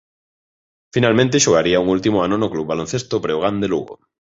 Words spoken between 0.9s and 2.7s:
Finalmente xogaría un último ano no Club